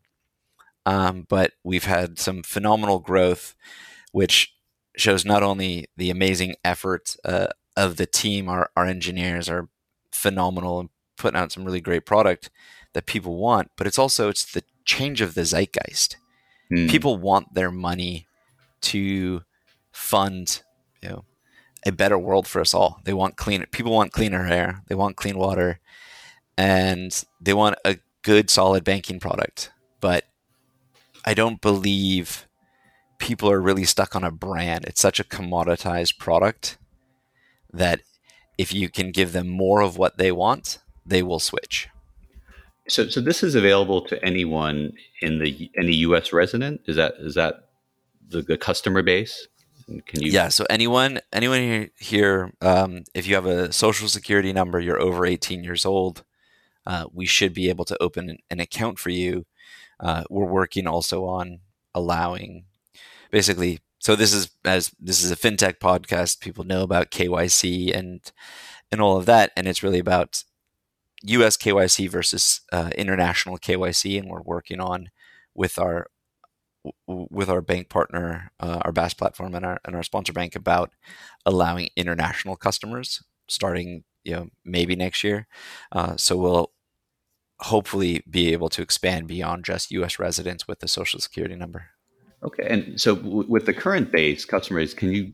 um, 0.86 1.26
but 1.28 1.52
we've 1.64 1.86
had 1.86 2.20
some 2.20 2.44
phenomenal 2.44 3.00
growth, 3.00 3.56
which 4.12 4.54
shows 4.96 5.26
not 5.26 5.44
only 5.44 5.88
the 5.98 6.10
amazing 6.10 6.56
effort 6.64 7.16
uh, 7.26 7.48
of 7.76 7.98
the 7.98 8.06
team, 8.06 8.48
our, 8.48 8.70
our 8.76 8.86
engineers 8.86 9.50
are 9.50 9.70
phenomenal 10.12 10.80
and 10.80 10.90
putting 11.18 11.40
out 11.40 11.52
some 11.52 11.66
really 11.66 11.82
great 11.82 12.06
product 12.06 12.50
that 12.94 13.06
people 13.06 13.38
want, 13.38 13.72
but 13.76 13.88
it's 13.88 14.00
also 14.00 14.30
it's 14.30 14.46
the 14.46 14.64
change 14.86 15.22
of 15.22 15.34
the 15.34 15.42
zeitgeist. 15.42 16.18
Mm. 16.72 16.90
People 16.90 17.18
want 17.18 17.54
their 17.54 17.72
money 17.72 18.28
to 18.82 19.42
fund, 19.92 20.62
you 21.02 21.10
know, 21.10 21.26
a 21.86 21.92
better 21.92 22.18
world 22.18 22.48
for 22.48 22.62
us 22.62 22.74
all. 22.74 23.02
They 23.04 23.14
want 23.14 23.38
cleaner 23.38 23.66
people 23.68 23.92
want 23.92 24.12
cleaner 24.12 24.48
air, 24.48 24.82
they 24.88 24.96
want 24.96 25.18
clean 25.18 25.38
water, 25.38 25.80
and 26.58 27.24
they 27.42 27.54
want 27.54 27.76
a 27.86 27.98
good, 28.22 28.50
solid 28.50 28.84
banking 28.84 29.20
product, 29.20 29.72
but 30.00 30.26
I 31.26 31.34
don't 31.34 31.62
believe 31.62 32.48
people 33.18 33.50
are 33.50 33.62
really 33.62 33.86
stuck 33.86 34.16
on 34.16 34.24
a 34.24 34.32
brand. 34.32 34.86
It's 34.86 35.02
such 35.02 35.20
a 35.20 35.24
commoditized 35.24 36.18
product 36.18 36.78
that 37.72 38.02
if 38.58 38.74
you 38.74 38.90
can 38.90 39.12
give 39.12 39.32
them 39.32 39.48
more 39.48 39.82
of 39.82 39.98
what 39.98 40.18
they 40.18 40.32
want, 40.32 40.80
they 41.06 41.24
will 41.24 41.40
switch. 41.40 41.88
So, 42.88 43.08
so 43.08 43.22
this 43.22 43.44
is 43.44 43.56
available 43.56 44.02
to 44.08 44.24
anyone 44.24 44.94
in 45.22 45.40
the 45.40 45.72
any 45.78 45.94
U.S. 46.08 46.34
resident. 46.34 46.82
Is 46.86 46.98
that 46.98 47.16
is 47.20 47.36
that 47.36 47.70
the, 48.30 48.42
the 48.42 48.58
customer 48.58 49.02
base? 49.02 49.48
Can 50.06 50.22
you? 50.22 50.32
Yeah. 50.32 50.50
So 50.50 50.66
anyone 50.70 51.20
anyone 51.32 51.90
here, 51.98 52.54
um, 52.62 53.04
if 53.14 53.28
you 53.28 53.36
have 53.36 53.46
a 53.46 53.72
social 53.72 54.08
security 54.08 54.52
number, 54.52 54.80
you're 54.80 55.00
over 55.00 55.26
18 55.26 55.64
years 55.64 55.86
old, 55.86 56.24
uh, 56.86 57.06
we 57.14 57.26
should 57.26 57.54
be 57.54 57.70
able 57.70 57.86
to 57.86 58.02
open 58.02 58.38
an 58.50 58.60
account 58.60 59.00
for 59.00 59.10
you. 59.10 59.46
Uh, 60.00 60.24
we're 60.30 60.46
working 60.46 60.88
also 60.88 61.26
on 61.26 61.60
allowing, 61.96 62.66
basically. 63.32 63.80
So 64.00 64.18
this 64.18 64.34
is 64.34 64.52
as 64.66 64.92
this 65.00 65.24
is 65.24 65.32
a 65.32 65.38
fintech 65.38 65.80
podcast. 65.80 66.42
People 66.42 66.66
know 66.66 66.82
about 66.84 67.12
KYC 67.12 67.96
and 67.96 68.20
and 68.92 69.00
all 69.00 69.18
of 69.18 69.26
that, 69.26 69.52
and 69.56 69.68
it's 69.68 69.84
really 69.84 70.00
about 70.00 70.44
U.S. 71.24 71.58
KYC 71.58 72.10
versus 72.10 72.62
uh, 72.72 72.90
international 72.98 73.58
KYC, 73.58 74.20
and 74.20 74.30
we're 74.30 74.42
working 74.42 74.80
on 74.80 75.10
with 75.56 75.80
our 75.80 76.08
with 77.08 77.50
our 77.50 77.62
bank 77.62 77.88
partner, 77.88 78.52
uh, 78.60 78.80
our 78.82 78.92
BaaS 78.92 79.14
platform, 79.14 79.56
and 79.56 79.66
our 79.66 79.80
and 79.86 79.96
our 79.96 80.04
sponsor 80.04 80.34
bank 80.34 80.56
about 80.56 80.92
allowing 81.46 81.90
international 81.96 82.56
customers 82.56 83.24
starting, 83.48 84.04
you 84.24 84.34
know, 84.34 84.48
maybe 84.66 84.96
next 84.96 85.24
year. 85.24 85.48
Uh, 85.92 86.16
so 86.18 86.36
we'll 86.38 86.72
hopefully 87.60 88.24
be 88.30 88.52
able 88.52 88.70
to 88.70 88.82
expand 88.82 89.28
beyond 89.28 89.64
just 89.64 89.92
U.S. 89.92 90.20
residents 90.20 90.68
with 90.68 90.80
the 90.80 90.88
social 90.88 91.20
security 91.20 91.56
number. 91.56 91.86
Okay, 92.44 92.68
and 92.70 93.00
so 93.00 93.16
w- 93.16 93.46
with 93.48 93.66
the 93.66 93.74
current 93.74 94.12
base 94.12 94.44
customers, 94.44 94.94
can 94.94 95.12
you 95.12 95.34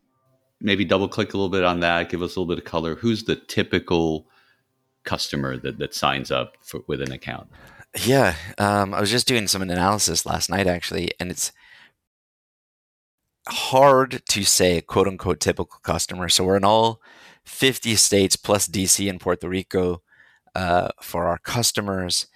maybe 0.62 0.86
double 0.86 1.08
click 1.08 1.34
a 1.34 1.38
little 1.38 1.50
bit 1.50 1.64
on 1.64 1.80
that? 1.80 2.10
Give 2.10 2.22
us 2.22 2.36
a 2.36 2.40
little 2.40 2.54
bit 2.54 2.64
of 2.64 2.70
color. 2.70 2.96
Who's 2.96 3.24
the 3.24 3.36
typical 3.36 4.28
customer 5.10 5.58
that, 5.58 5.80
that 5.80 5.96
signs 5.96 6.30
up 6.32 6.56
for, 6.62 6.82
with 6.88 7.02
an 7.02 7.12
account? 7.12 7.48
Yeah, 8.06 8.36
um, 8.60 8.94
I 8.94 9.02
was 9.02 9.10
just 9.10 9.28
doing 9.28 9.48
some 9.48 9.64
analysis 9.64 10.24
last 10.24 10.50
night 10.50 10.68
actually, 10.68 11.10
and 11.20 11.32
it's 11.32 11.52
hard 13.48 14.22
to 14.30 14.44
say 14.44 14.82
quote 14.82 15.08
unquote 15.08 15.40
typical 15.40 15.80
customer. 15.82 16.30
So 16.30 16.44
we're 16.44 16.58
in 16.58 16.64
all 16.64 17.02
50 17.46 17.96
states 17.96 18.36
plus 18.36 18.68
DC 18.68 19.10
and 19.10 19.20
Puerto 19.20 19.50
Rico 19.50 20.04
uh, 20.54 20.90
for 21.02 21.26
our 21.26 21.40
customers. 21.40 22.28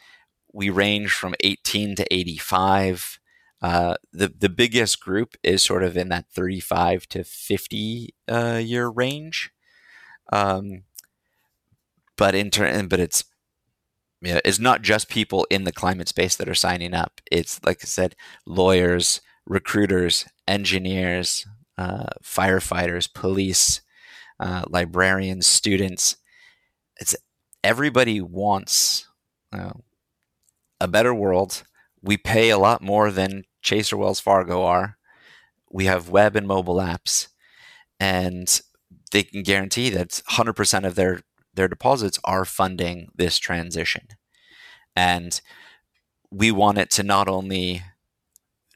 We 0.51 0.71
range 0.71 1.11
from 1.11 1.35
18 1.41 1.95
to 1.97 2.13
85. 2.13 3.19
Uh, 3.61 3.95
the 4.11 4.33
the 4.37 4.49
biggest 4.49 4.99
group 4.99 5.35
is 5.43 5.63
sort 5.63 5.83
of 5.83 5.95
in 5.95 6.09
that 6.09 6.25
35 6.31 7.07
to 7.09 7.23
50 7.23 8.15
uh, 8.27 8.61
year 8.63 8.87
range. 8.87 9.51
Um, 10.31 10.83
but 12.17 12.35
in 12.35 12.49
turn, 12.49 12.87
but 12.87 12.99
it's 12.99 13.23
yeah, 14.21 14.39
it's 14.45 14.59
not 14.59 14.81
just 14.81 15.09
people 15.09 15.45
in 15.49 15.65
the 15.65 15.73
climate 15.73 16.07
space 16.07 16.37
that 16.37 16.47
are 16.47 16.55
signing 16.55 16.93
up. 16.93 17.19
It's 17.29 17.59
like 17.65 17.79
I 17.81 17.85
said, 17.85 18.15
lawyers, 18.45 19.19
recruiters, 19.45 20.25
engineers, 20.47 21.45
uh, 21.77 22.05
firefighters, 22.23 23.13
police, 23.13 23.81
uh, 24.39 24.63
librarians, 24.69 25.45
students. 25.45 26.15
It's 27.01 27.15
everybody 27.63 28.21
wants 28.21 29.07
uh, 29.51 29.73
a 30.79 30.87
better 30.87 31.13
world. 31.13 31.63
We 32.01 32.17
pay 32.17 32.49
a 32.49 32.57
lot 32.57 32.81
more 32.81 33.11
than 33.11 33.43
Chase 33.61 33.91
or 33.91 33.97
Wells 33.97 34.19
Fargo 34.19 34.63
are. 34.63 34.97
We 35.69 35.85
have 35.85 36.09
web 36.09 36.35
and 36.35 36.47
mobile 36.47 36.75
apps, 36.75 37.27
and 37.99 38.61
they 39.11 39.23
can 39.23 39.43
guarantee 39.43 39.89
that 39.89 40.21
100% 40.29 40.85
of 40.85 40.95
their 40.95 41.21
their 41.53 41.67
deposits 41.67 42.19
are 42.23 42.45
funding 42.45 43.09
this 43.15 43.37
transition. 43.37 44.07
And 44.95 45.39
we 46.31 46.51
want 46.51 46.77
it 46.77 46.89
to 46.91 47.03
not 47.03 47.27
only 47.27 47.83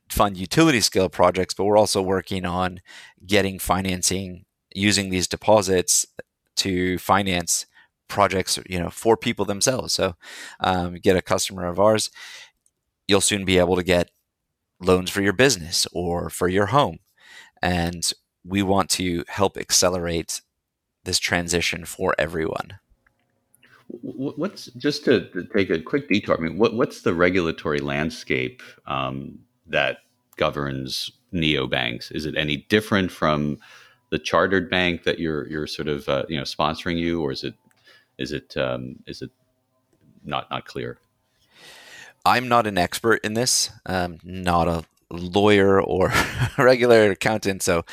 fund 0.09 0.37
utility 0.37 0.79
scale 0.81 1.09
projects, 1.09 1.53
but 1.53 1.65
we're 1.65 1.77
also 1.77 2.01
working 2.01 2.45
on 2.45 2.81
getting 3.25 3.59
financing 3.59 4.45
using 4.73 5.09
these 5.09 5.27
deposits 5.27 6.05
to 6.55 6.97
finance 6.97 7.65
projects 8.07 8.57
you 8.69 8.79
know 8.79 8.89
for 8.89 9.17
people 9.17 9.43
themselves 9.43 9.93
so 9.93 10.15
um, 10.61 10.95
get 10.95 11.17
a 11.17 11.21
customer 11.21 11.67
of 11.67 11.79
ours 11.79 12.09
you'll 13.07 13.21
soon 13.21 13.43
be 13.43 13.57
able 13.57 13.75
to 13.75 13.83
get 13.83 14.11
loans 14.79 15.09
for 15.09 15.21
your 15.21 15.33
business 15.33 15.87
or 15.91 16.29
for 16.29 16.47
your 16.47 16.67
home 16.67 16.99
and 17.61 18.13
we 18.45 18.61
want 18.61 18.89
to 18.89 19.23
help 19.27 19.57
accelerate 19.57 20.41
this 21.07 21.17
transition 21.17 21.85
for 21.85 22.13
everyone. 22.19 22.77
What's 23.87 24.65
just 24.77 25.05
to, 25.05 25.47
take 25.55 25.69
a 25.69 25.81
quick 25.81 26.09
detour? 26.09 26.37
I 26.37 26.41
mean, 26.41 26.57
what, 26.57 26.75
what's 26.75 27.01
the 27.01 27.13
regulatory 27.13 27.79
landscape 27.79 28.61
um, 28.85 29.39
that 29.65 29.99
governs 30.35 31.09
neobanks? 31.33 32.11
Is 32.11 32.25
it 32.25 32.35
any 32.37 32.57
different 32.69 33.11
from 33.11 33.57
the 34.09 34.19
chartered 34.19 34.69
bank 34.69 35.03
that 35.03 35.19
you're 35.19 35.47
you're 35.47 35.67
sort 35.67 35.87
of 35.87 36.07
uh, 36.07 36.25
you 36.29 36.37
know 36.37 36.43
sponsoring 36.43 36.97
you, 36.97 37.21
or 37.21 37.31
is 37.31 37.43
it 37.43 37.55
is 38.17 38.31
it 38.31 38.55
um, 38.57 38.97
is 39.05 39.21
it 39.21 39.31
not 40.23 40.49
not 40.49 40.65
clear? 40.65 40.97
I'm 42.25 42.47
not 42.47 42.67
an 42.67 42.77
expert 42.77 43.21
in 43.23 43.33
this. 43.33 43.71
Um, 43.85 44.19
not 44.23 44.67
a 44.67 44.83
lawyer 45.09 45.81
or 45.81 46.11
a 46.57 46.63
regular 46.63 47.11
accountant, 47.11 47.63
so 47.63 47.85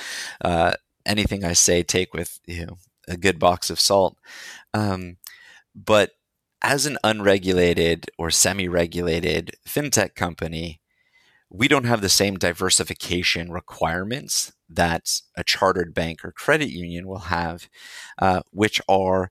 uh, 0.45 0.73
anything 1.07 1.45
I 1.45 1.53
say 1.53 1.83
take 1.83 2.15
with 2.15 2.41
you 2.47 2.67
know 2.67 2.79
a 3.09 3.17
good 3.17 3.39
box 3.39 3.71
of 3.71 3.81
salt. 3.81 4.17
Um, 4.73 5.17
but 5.75 6.13
as 6.63 6.87
an 6.87 6.99
unregulated 7.05 8.07
or 8.19 8.31
semi-regulated 8.31 9.57
fintech 9.69 10.15
company, 10.15 10.81
we 11.51 11.69
don't 11.69 11.85
have 11.85 12.01
the 12.01 12.09
same 12.09 12.37
diversification 12.37 13.53
requirements 13.53 14.53
that 14.69 15.21
a 15.37 15.45
chartered 15.45 15.95
bank 15.95 16.25
or 16.25 16.33
credit 16.33 16.71
union 16.71 17.07
will 17.07 17.19
have, 17.19 17.69
uh, 18.19 18.41
which 18.51 18.81
are, 18.89 19.31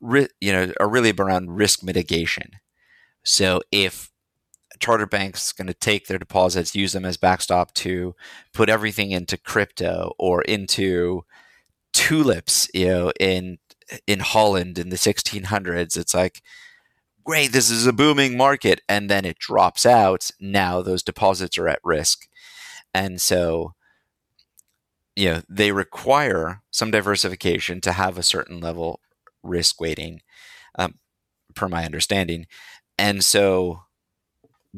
you 0.00 0.52
know, 0.52 0.72
are 0.78 0.88
really 0.88 1.12
around 1.12 1.56
risk 1.56 1.82
mitigation. 1.82 2.52
So 3.24 3.62
if 3.72 4.10
a 4.72 4.78
charter 4.78 5.06
bank's 5.06 5.52
going 5.52 5.66
to 5.66 5.74
take 5.74 6.06
their 6.06 6.18
deposits, 6.18 6.76
use 6.76 6.92
them 6.92 7.04
as 7.04 7.16
backstop 7.16 7.74
to 7.74 8.14
put 8.52 8.68
everything 8.68 9.10
into 9.10 9.36
crypto 9.36 10.12
or 10.18 10.42
into 10.42 11.24
tulips, 11.92 12.68
you 12.74 12.88
know, 12.88 13.12
in 13.20 13.58
in 14.06 14.20
Holland 14.20 14.78
in 14.78 14.90
the 14.90 14.98
1600s. 14.98 15.96
It's 15.96 16.14
like, 16.14 16.42
great, 17.24 17.52
this 17.52 17.70
is 17.70 17.86
a 17.86 17.92
booming 17.92 18.36
market, 18.36 18.80
and 18.88 19.10
then 19.10 19.24
it 19.24 19.38
drops 19.38 19.86
out. 19.86 20.30
Now 20.40 20.82
those 20.82 21.02
deposits 21.02 21.58
are 21.58 21.68
at 21.68 21.80
risk, 21.84 22.28
and 22.94 23.20
so 23.20 23.74
you 25.16 25.30
know 25.30 25.42
they 25.48 25.72
require 25.72 26.62
some 26.70 26.90
diversification 26.90 27.80
to 27.82 27.92
have 27.92 28.18
a 28.18 28.22
certain 28.22 28.60
level 28.60 29.00
risk 29.42 29.80
weighting, 29.80 30.20
um, 30.78 30.94
per 31.54 31.68
my 31.68 31.84
understanding, 31.84 32.46
and 32.98 33.24
so 33.24 33.82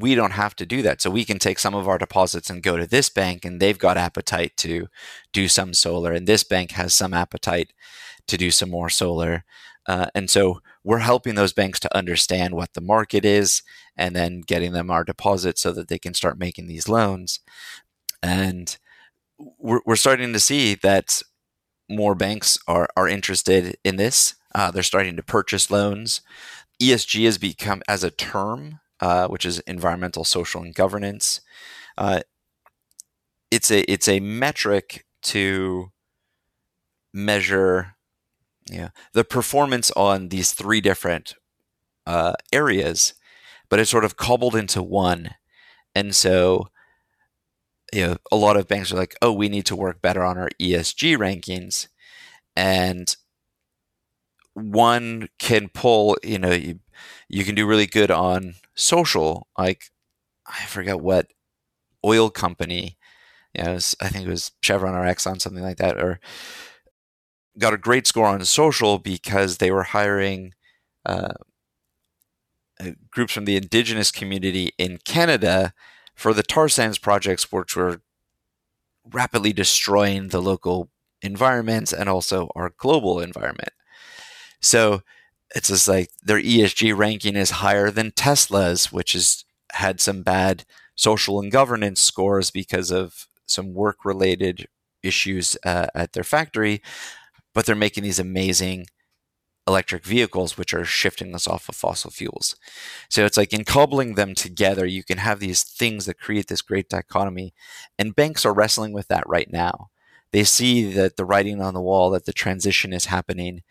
we 0.00 0.14
don't 0.14 0.33
have 0.33 0.57
to 0.57 0.66
do 0.66 0.83
that. 0.83 1.00
So 1.00 1.11
we 1.11 1.25
can 1.25 1.38
take 1.38 1.59
some 1.59 1.75
of 1.75 1.88
our 1.88 1.99
deposits 1.99 2.50
and 2.50 2.62
go 2.62 2.76
to 2.76 2.87
this 2.87 3.09
bank, 3.09 3.45
and 3.45 3.61
they've 3.61 3.78
got 3.78 3.97
appetite 3.97 4.57
to 4.59 4.88
do 5.33 5.49
some 5.49 5.75
solar, 5.75 6.12
and 6.12 6.26
this 6.26 6.45
bank 6.45 6.73
has 6.73 6.95
some 6.95 7.14
appetite 7.14 7.73
to 8.26 8.37
do 8.37 8.50
some 8.50 8.71
more 8.71 8.90
solar. 8.90 9.45
Uh, 9.87 10.07
and 10.14 10.30
so 10.30 10.61
we're 10.85 10.99
helping 10.99 11.35
those 11.35 11.52
banks 11.52 11.80
to 11.80 11.97
understand 11.97 12.54
what 12.54 12.75
the 12.75 12.80
market 12.80 13.25
is 13.25 13.62
and 13.97 14.14
then 14.14 14.40
getting 14.40 14.73
them 14.73 14.90
our 14.90 15.04
deposits 15.04 15.61
so 15.61 15.73
that 15.73 15.88
they 15.88 15.99
can 15.99 16.14
start 16.14 16.38
making 16.38 16.66
these 16.66 16.88
loans. 16.88 17.40
And 18.23 18.76
we're, 19.59 19.80
we're 19.85 19.97
starting 19.97 20.33
to 20.33 20.40
see 20.40 20.75
that 20.76 21.23
more 21.88 22.14
banks 22.14 22.59
are, 22.69 22.88
are 22.97 23.09
interested 23.09 23.76
in 23.85 23.97
this. 23.97 24.35
Uh, 24.54 24.71
they're 24.71 24.83
starting 24.83 25.16
to 25.16 25.23
purchase 25.23 25.71
loans. 25.71 26.21
ESG 26.80 27.25
has 27.25 27.38
become, 27.38 27.83
as 27.88 28.04
a 28.04 28.11
term, 28.11 28.80
uh, 29.00 29.28
which 29.28 29.45
is 29.45 29.61
environmental, 29.61 30.25
social, 30.25 30.62
and 30.62 30.75
governance. 30.75 31.40
Uh, 31.99 32.21
it's 33.50 33.71
a 33.71 33.80
it's 33.90 34.09
a 34.09 34.21
metric 34.21 35.07
to 35.23 35.90
measure 37.12 37.97
yeah, 38.71 38.90
the 39.14 39.25
performance 39.25 39.90
on 39.92 40.28
these 40.28 40.52
three 40.52 40.80
different 40.80 41.35
uh, 42.07 42.35
areas, 42.52 43.14
but 43.69 43.80
it's 43.80 43.90
sort 43.90 44.04
of 44.04 44.16
cobbled 44.16 44.57
into 44.57 44.83
one. 44.83 45.30
And 45.95 46.14
so, 46.14 46.69
you 47.92 48.07
know, 48.07 48.16
a 48.30 48.37
lot 48.37 48.57
of 48.57 48.69
banks 48.69 48.92
are 48.92 48.97
like, 48.97 49.16
"Oh, 49.23 49.33
we 49.33 49.49
need 49.49 49.66
to 49.66 49.76
work 49.76 50.00
better 50.00 50.23
on 50.25 50.38
our 50.38 50.50
ESG 50.61 51.16
rankings," 51.16 51.88
and 52.57 53.16
one 54.54 55.28
can 55.38 55.69
pull, 55.69 56.16
you 56.23 56.38
know, 56.38 56.52
you, 56.52 56.80
you 57.28 57.45
can 57.45 57.54
do 57.54 57.66
really 57.66 57.87
good 57.87 58.11
on 58.11 58.54
social. 58.75 59.47
Like, 59.59 59.85
I 60.47 60.64
forget 60.66 61.00
what 61.00 61.28
oil 62.04 62.30
company, 62.30 62.99
you 63.54 63.62
know, 63.62 63.75
was, 63.75 63.97
I 64.00 64.09
think 64.09 64.26
it 64.26 64.30
was 64.30 64.52
Chevron 64.62 64.95
or 64.95 65.04
Exxon, 65.04 65.40
something 65.40 65.62
like 65.62 65.78
that, 65.78 65.99
or 65.99 66.21
got 67.59 67.75
a 67.75 67.78
great 67.78 68.07
score 68.07 68.26
on 68.26 68.45
social 68.45 68.99
because 68.99 69.59
they 69.59 69.71
were 69.71 69.83
hiring 69.83 70.54
uh, 71.04 71.33
uh 72.80 72.90
groups 73.11 73.33
from 73.33 73.45
the 73.45 73.57
indigenous 73.57 74.11
community 74.11 74.73
in 74.78 74.99
Canada 75.04 75.73
for 76.14 76.33
the 76.33 76.42
tar 76.42 76.69
sands 76.69 76.99
projects, 76.99 77.50
which 77.50 77.76
were 77.76 78.00
rapidly 79.12 79.52
destroying 79.52 80.28
the 80.28 80.40
local 80.42 80.90
environment 81.23 81.92
and 81.92 82.09
also 82.09 82.50
our 82.54 82.73
global 82.76 83.21
environment. 83.21 83.71
So 84.61 85.02
it's 85.55 85.69
just 85.69 85.88
like 85.88 86.11
their 86.23 86.40
ESG 86.40 86.97
ranking 86.97 87.37
is 87.37 87.50
higher 87.50 87.90
than 87.90 88.12
Tesla's, 88.12 88.93
which 88.93 89.12
has 89.12 89.45
had 89.73 90.00
some 90.00 90.23
bad 90.23 90.64
social 90.97 91.40
and 91.40 91.50
governance 91.50 92.00
scores 92.00 92.50
because 92.50 92.90
of 92.90 93.26
some 93.47 93.75
work 93.75 94.05
related 94.05 94.67
issues 95.02 95.57
uh, 95.64 95.87
at 95.95 96.12
their 96.12 96.25
factory. 96.25 96.83
But 97.55 97.67
they're 97.67 97.75
making 97.75 98.05
these 98.05 98.21
amazing 98.21 98.87
electric 99.67 100.05
vehicles, 100.05 100.57
which 100.57 100.75
are 100.75 100.85
shifting 100.85 101.35
us 101.35 101.47
off 101.47 101.69
of 101.69 101.76
fossil 101.76 102.11
fuels. 102.11 102.57
So 103.09 103.25
it's 103.25 103.37
like 103.37 103.52
in 103.52 103.64
cobbling 103.64 104.14
them 104.14 104.35
together, 104.35 104.87
you 104.87 105.05
can 105.05 105.19
have 105.19 105.40
these 105.40 105.62
things 105.62 106.07
that 106.07 106.19
create 106.19 106.49
this 106.49 106.62
great 106.62 106.88
dichotomy. 106.88 107.55
And 107.99 108.17
banks 108.17 108.45
are 108.45 108.55
wrestling 108.55 108.93
with 108.93 109.09
that 109.09 109.25
right 109.26 109.50
now. 109.50 109.90
They 110.33 110.45
see 110.45 110.93
that 110.93 111.17
the 111.17 111.25
writing 111.25 111.61
on 111.61 111.75
the 111.75 111.81
wall, 111.81 112.11
that 112.11 112.25
the 112.25 112.33
transition 112.33 112.93
is 112.93 113.07
happening, 113.07 113.62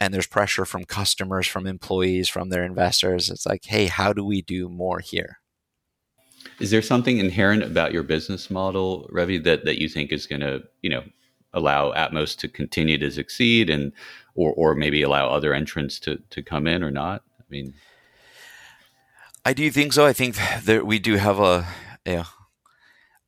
and 0.00 0.14
there's 0.14 0.26
pressure 0.26 0.64
from 0.64 0.84
customers, 0.84 1.46
from 1.46 1.66
employees, 1.66 2.28
from 2.28 2.48
their 2.48 2.64
investors. 2.64 3.28
It's 3.28 3.44
like, 3.44 3.66
hey, 3.66 3.86
how 3.86 4.12
do 4.14 4.24
we 4.24 4.40
do 4.40 4.68
more 4.68 5.00
here? 5.00 5.38
Is 6.58 6.70
there 6.70 6.82
something 6.82 7.18
inherent 7.18 7.62
about 7.62 7.92
your 7.92 8.02
business 8.02 8.50
model, 8.50 9.06
Ravi, 9.12 9.38
that, 9.38 9.66
that 9.66 9.80
you 9.80 9.88
think 9.88 10.10
is 10.10 10.26
going 10.26 10.40
to, 10.40 10.62
you 10.82 10.90
know, 10.90 11.04
allow 11.52 11.92
Atmos 11.92 12.36
to 12.38 12.48
continue 12.48 12.96
to 12.96 13.10
succeed 13.10 13.68
and 13.68 13.92
or 14.34 14.52
or 14.54 14.74
maybe 14.74 15.02
allow 15.02 15.28
other 15.28 15.52
entrants 15.52 15.98
to 16.00 16.16
to 16.30 16.42
come 16.42 16.66
in 16.66 16.82
or 16.82 16.90
not? 16.90 17.22
I 17.38 17.44
mean, 17.50 17.74
I 19.44 19.52
do 19.52 19.70
think 19.70 19.92
so. 19.92 20.06
I 20.06 20.12
think 20.12 20.36
that 20.64 20.86
we 20.86 20.98
do 20.98 21.16
have 21.16 21.40
a, 21.40 21.66
you 22.06 22.16
know, 22.16 22.24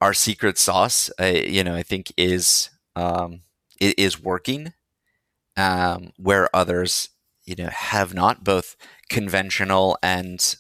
our 0.01 0.15
secret 0.15 0.57
sauce. 0.57 1.11
Uh, 1.21 1.25
you 1.25 1.65
know, 1.65 1.75
I 1.75 1.83
think 1.83 2.13
is 2.17 2.71
um, 2.97 3.43
it 3.81 3.99
is 3.99 4.23
working 4.23 4.73
um, 5.57 6.13
where 6.17 6.55
others, 6.55 7.11
you 7.45 7.55
know, 7.57 7.69
have 7.69 8.15
not 8.15 8.45
both 8.45 8.77
conventional 9.09 9.99
and 10.03 10.57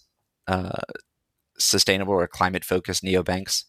uh, 0.49 0.81
sustainable 1.59 2.15
or 2.15 2.27
climate 2.27 2.65
focused 2.65 3.03
neobanks 3.05 3.65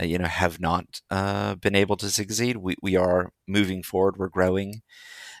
uh, 0.00 0.04
you 0.04 0.18
know 0.18 0.26
have 0.26 0.60
not 0.60 1.00
uh, 1.10 1.54
been 1.56 1.74
able 1.74 1.96
to 1.96 2.10
succeed 2.10 2.56
we, 2.58 2.76
we 2.82 2.96
are 2.96 3.32
moving 3.48 3.82
forward 3.82 4.16
we're 4.16 4.28
growing 4.28 4.82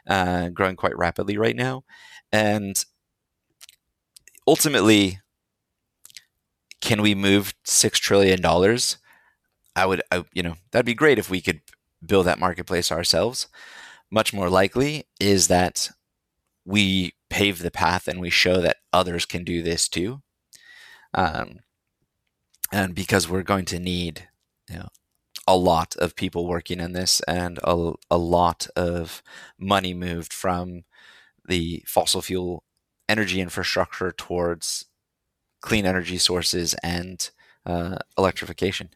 uh, 0.06 0.48
growing 0.50 0.76
quite 0.76 0.96
rapidly 0.96 1.36
right 1.36 1.56
now. 1.56 1.84
And 2.32 2.82
ultimately, 4.46 5.20
can 6.80 7.02
we 7.02 7.14
move 7.14 7.54
six 7.64 7.98
trillion 7.98 8.40
dollars? 8.40 8.98
I 9.76 9.86
would, 9.86 10.02
I, 10.12 10.24
you 10.34 10.42
know, 10.42 10.56
that'd 10.72 10.86
be 10.86 10.94
great 10.94 11.18
if 11.18 11.30
we 11.30 11.40
could 11.40 11.62
build 12.04 12.26
that 12.26 12.40
marketplace 12.40 12.92
ourselves. 12.92 13.48
Much 14.12 14.34
more 14.34 14.50
likely 14.50 15.06
is 15.18 15.48
that 15.48 15.90
we 16.66 17.14
pave 17.30 17.60
the 17.60 17.70
path 17.70 18.06
and 18.06 18.20
we 18.20 18.28
show 18.28 18.60
that 18.60 18.76
others 18.92 19.24
can 19.24 19.42
do 19.42 19.62
this 19.62 19.88
too. 19.88 20.20
Um, 21.14 21.60
and 22.70 22.94
because 22.94 23.28
we're 23.28 23.42
going 23.42 23.64
to 23.64 23.78
need, 23.78 24.28
you 24.68 24.76
know, 24.76 24.88
a 25.46 25.56
lot 25.56 25.96
of 25.96 26.14
people 26.14 26.46
working 26.46 26.78
in 26.78 26.92
this 26.92 27.20
and 27.20 27.58
a, 27.64 27.92
a 28.10 28.18
lot 28.18 28.68
of 28.76 29.22
money 29.58 29.94
moved 29.94 30.32
from 30.32 30.84
the 31.48 31.82
fossil 31.86 32.20
fuel 32.20 32.64
energy 33.08 33.40
infrastructure 33.40 34.12
towards 34.12 34.84
clean 35.62 35.86
energy 35.86 36.18
sources 36.18 36.74
and 36.82 37.30
uh, 37.64 37.96
electrification. 38.18 38.90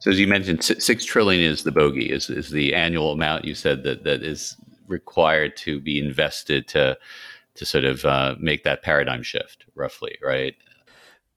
So 0.00 0.10
as 0.10 0.18
you 0.18 0.26
mentioned, 0.26 0.64
six 0.64 1.04
trillion 1.04 1.42
is 1.42 1.62
the 1.62 1.72
bogey, 1.72 2.10
is, 2.10 2.30
is 2.30 2.50
the 2.50 2.74
annual 2.74 3.12
amount 3.12 3.44
you 3.44 3.54
said 3.54 3.84
that, 3.84 4.02
that 4.04 4.22
is 4.22 4.56
required 4.88 5.56
to 5.58 5.80
be 5.80 5.98
invested 5.98 6.66
to 6.68 6.98
to 7.56 7.66
sort 7.66 7.84
of 7.84 8.04
uh, 8.04 8.36
make 8.38 8.64
that 8.64 8.82
paradigm 8.82 9.22
shift, 9.22 9.66
roughly, 9.74 10.16
right? 10.22 10.54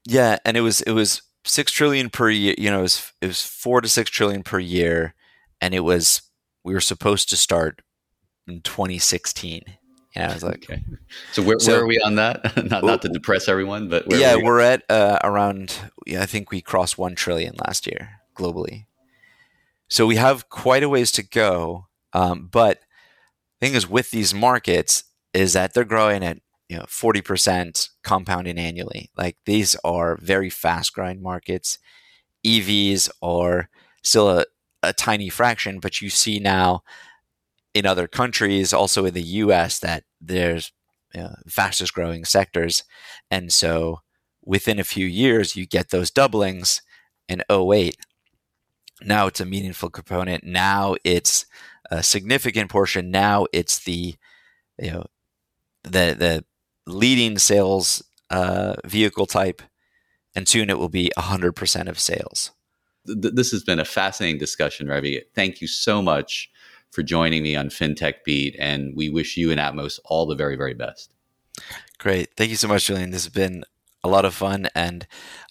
Yeah, 0.06 0.38
and 0.46 0.56
it 0.56 0.62
was 0.62 0.82
it 0.82 0.92
was 0.92 1.22
six 1.44 1.72
trillion 1.72 2.10
per 2.10 2.30
year. 2.30 2.56
You 2.58 2.72
know, 2.72 2.80
it 2.80 2.84
was 2.84 3.12
it 3.22 3.28
was 3.28 3.44
four 3.44 3.82
to 3.82 3.90
six 3.90 4.10
trillion 4.10 4.44
per 4.44 4.60
year, 4.60 5.14
and 5.60 5.74
it 5.74 5.82
was 5.82 6.22
we 6.64 6.74
were 6.74 6.82
supposed 6.82 7.30
to 7.30 7.36
start 7.36 7.82
in 8.48 8.62
2016. 8.62 9.64
Yeah, 10.16 10.30
I 10.30 10.34
was 10.34 10.44
like, 10.44 10.70
okay. 10.70 10.84
So 11.34 11.42
where, 11.42 11.60
so, 11.60 11.72
where 11.72 11.82
are 11.82 11.88
we 11.88 12.00
on 12.00 12.16
that? 12.16 12.64
not 12.70 12.84
not 12.86 13.02
to 13.02 13.10
depress 13.10 13.50
everyone, 13.50 13.90
but 13.90 14.06
yeah, 14.10 14.38
we? 14.38 14.44
are 14.44 14.62
at 14.62 14.84
uh, 14.90 15.20
around. 15.24 15.76
Yeah, 16.06 16.22
I 16.22 16.28
think 16.28 16.52
we 16.52 16.62
crossed 16.62 16.98
one 16.98 17.16
trillion 17.16 17.56
last 17.66 17.88
year 17.88 18.23
globally. 18.34 18.86
So 19.90 20.06
we 20.06 20.16
have 20.16 20.50
quite 20.50 20.84
a 20.84 20.90
ways 20.90 21.12
to 21.14 21.24
go. 21.24 21.88
Um, 22.14 22.50
but 22.52 22.80
the 23.60 23.68
thing 23.68 23.76
is, 23.76 23.90
with 23.90 24.12
these 24.12 24.34
markets, 24.34 25.04
is 25.34 25.54
that 25.54 25.74
they're 25.74 25.84
growing 25.84 26.24
at 26.24 26.40
you 26.70 26.78
know 26.78 26.86
40% 26.86 27.90
compounding 28.04 28.58
annually 28.58 29.12
like 29.18 29.38
these 29.46 29.76
are 29.84 30.18
very 30.18 30.50
fast 30.50 30.94
growing 30.94 31.22
markets 31.22 31.78
evs 32.46 33.10
are 33.22 33.70
still 34.02 34.30
a, 34.30 34.46
a 34.82 34.94
tiny 34.94 35.30
fraction 35.30 35.80
but 35.80 36.02
you 36.02 36.10
see 36.10 36.40
now 36.40 36.82
in 37.74 37.86
other 37.86 38.08
countries 38.08 38.74
also 38.74 39.06
in 39.06 39.14
the 39.14 39.22
us 39.24 39.80
that 39.80 40.04
there's 40.22 40.72
you 41.14 41.22
know, 41.22 41.36
fastest 41.48 41.94
growing 41.94 42.26
sectors 42.26 42.84
and 43.30 43.52
so 43.52 44.00
within 44.44 44.80
a 44.80 44.84
few 44.84 45.06
years 45.06 45.56
you 45.56 45.66
get 45.66 45.90
those 45.90 46.10
doublings 46.10 46.82
in 47.28 47.44
08 47.50 47.98
now 49.06 49.28
it's 49.28 49.42
a 49.42 49.46
meaningful 49.46 49.90
component 49.90 50.44
now 50.44 50.96
it's 51.04 51.46
a 51.92 52.02
significant 52.02 52.70
portion 52.70 53.12
now 53.12 53.46
it's 53.54 53.80
the 53.80 54.16
you 54.80 54.92
know 54.92 55.06
the 55.84 56.16
the 56.18 56.46
leading 56.86 57.38
sales 57.38 58.04
uh, 58.30 58.76
vehicle 58.86 59.26
type, 59.26 59.62
and 60.36 60.48
soon 60.48 60.70
it 60.70 60.78
will 60.78 60.90
be 60.90 61.12
100% 61.18 61.88
of 61.88 62.00
sales. 62.00 62.52
This 63.06 63.52
has 63.52 63.64
been 63.64 63.80
a 63.80 63.86
fascinating 63.86 64.40
discussion, 64.40 64.88
Ravi. 64.88 65.22
Thank 65.36 65.62
you 65.62 65.68
so 65.68 66.02
much 66.02 66.50
for 66.92 67.04
joining 67.04 67.44
me 67.44 67.56
on 67.56 67.70
FinTech 67.70 68.24
Beat, 68.26 68.56
and 68.60 68.96
we 68.96 69.10
wish 69.10 69.36
you 69.38 69.52
and 69.52 69.60
Atmos 69.60 70.00
all 70.06 70.26
the 70.26 70.36
very, 70.36 70.56
very 70.56 70.74
best. 70.74 71.12
Great. 71.98 72.34
Thank 72.36 72.50
you 72.50 72.56
so 72.56 72.68
much, 72.68 72.86
Julian. 72.86 73.12
This 73.12 73.26
has 73.26 73.34
been 73.34 73.64
a 74.04 74.10
lot 74.10 74.26
of 74.26 74.34
fun, 74.34 74.68
and 74.74 75.06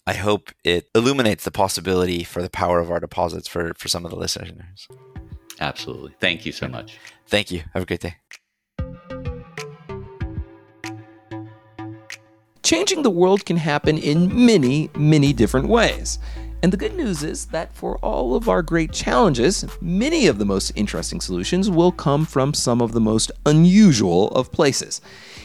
I 0.07 0.15
hope 0.15 0.51
it 0.65 0.89
illuminates 0.95 1.45
the 1.45 1.51
possibility 1.51 2.25
for 2.25 2.43
the 2.43 2.51
power 2.51 2.81
of 2.81 2.91
our 2.91 2.99
deposits 2.99 3.47
for, 3.47 3.73
for 3.75 3.89
some 3.89 4.05
of 4.05 4.11
the 4.11 4.17
listeners. 4.17 4.89
Absolutely. 5.61 6.15
Thank 6.21 6.45
you 6.45 6.53
so 6.53 6.67
much. 6.67 6.99
Thank 7.29 7.51
you. 7.51 7.63
Have 7.73 7.85
a 7.85 7.87
great 7.87 8.01
day. 8.01 8.17
changing 12.73 13.03
the 13.03 13.11
world 13.11 13.45
can 13.45 13.59
happen 13.59 13.99
in 13.99 14.47
many, 14.47 14.89
many 14.97 15.31
different 15.35 15.69
ways. 15.69 16.19
And 16.63 16.73
the 16.73 16.77
good 16.77 16.95
news 16.95 17.25
is 17.25 17.47
that 17.47 17.75
for 17.75 17.99
all 17.99 18.37
of 18.37 18.49
our 18.49 18.63
great 18.63 18.93
challenges, 18.93 19.67
many 19.81 20.29
of 20.29 20.39
the 20.39 20.45
most 20.45 20.71
interesting 20.77 21.21
solutions 21.21 21.69
will 21.69 21.91
come 21.91 22.25
from 22.25 22.55
some 22.55 22.81
of 22.81 22.93
the 22.93 23.01
most 23.01 23.33
unusual 23.45 24.29
of 24.29 24.53
places. 24.53 25.01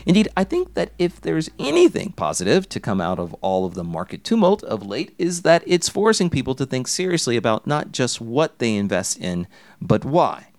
Indeed, 0.06 0.28
I 0.38 0.44
think 0.44 0.76
that 0.76 0.92
if 1.00 1.20
there's 1.20 1.50
anything 1.58 2.12
positive 2.12 2.70
to 2.70 2.80
come 2.80 3.02
out 3.02 3.18
of 3.18 3.34
all 3.42 3.66
of 3.66 3.74
the 3.74 3.84
market 3.84 4.24
tumult 4.24 4.62
of 4.66 4.86
late, 4.86 5.16
is 5.18 5.42
that 5.42 5.64
it's 5.66 5.90
forcing 5.90 6.30
people 6.30 6.54
to 6.54 6.68
think 6.68 6.88
seriously 6.88 7.36
about 7.36 7.66
not 7.66 7.92
just 7.92 8.22
what 8.22 8.60
they 8.60 8.76
invest 8.76 9.18
in, 9.18 9.48
but 9.82 10.06
why. 10.06 10.50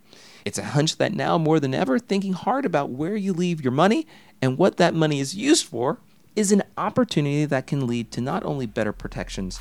It's 0.44 0.58
a 0.58 0.64
hunch 0.64 0.96
that 0.96 1.14
now 1.14 1.38
more 1.38 1.60
than 1.60 1.72
ever, 1.72 2.00
thinking 2.00 2.32
hard 2.32 2.66
about 2.66 2.90
where 2.90 3.14
you 3.14 3.32
leave 3.32 3.62
your 3.62 3.72
money 3.72 4.08
and 4.42 4.58
what 4.58 4.76
that 4.78 4.92
money 4.92 5.20
is 5.20 5.36
used 5.36 5.66
for 5.66 5.98
is 6.34 6.50
an 6.50 6.64
opportunity 6.76 7.44
that 7.44 7.68
can 7.68 7.86
lead 7.86 8.10
to 8.10 8.20
not 8.20 8.44
only 8.44 8.66
better 8.66 8.92
protections 8.92 9.60